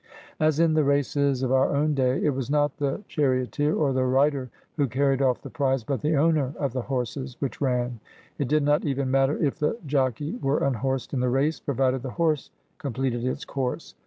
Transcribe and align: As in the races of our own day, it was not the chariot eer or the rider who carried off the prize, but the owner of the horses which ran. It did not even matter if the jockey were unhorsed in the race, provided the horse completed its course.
As 0.39 0.59
in 0.59 0.73
the 0.73 0.83
races 0.83 1.43
of 1.43 1.51
our 1.51 1.75
own 1.75 1.93
day, 1.93 2.23
it 2.23 2.31
was 2.31 2.49
not 2.49 2.77
the 2.77 3.03
chariot 3.07 3.59
eer 3.59 3.75
or 3.75 3.93
the 3.93 4.03
rider 4.03 4.49
who 4.75 4.87
carried 4.87 5.21
off 5.21 5.43
the 5.43 5.51
prize, 5.51 5.83
but 5.83 6.01
the 6.01 6.15
owner 6.17 6.55
of 6.57 6.73
the 6.73 6.81
horses 6.81 7.35
which 7.37 7.61
ran. 7.61 7.99
It 8.39 8.47
did 8.47 8.63
not 8.63 8.83
even 8.83 9.11
matter 9.11 9.37
if 9.37 9.59
the 9.59 9.77
jockey 9.85 10.39
were 10.41 10.63
unhorsed 10.63 11.13
in 11.13 11.19
the 11.19 11.29
race, 11.29 11.59
provided 11.59 12.01
the 12.01 12.09
horse 12.09 12.49
completed 12.79 13.23
its 13.23 13.45
course. 13.45 13.93